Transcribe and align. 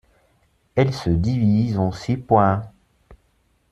Elle 0.73 0.95
se 0.95 1.11
divise 1.11 1.77
en 1.77 1.91
six 1.91 2.17
points. 2.17 2.63